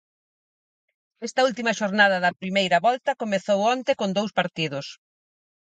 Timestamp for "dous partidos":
4.17-4.85